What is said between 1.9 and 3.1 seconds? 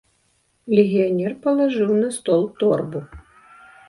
на стол торбу.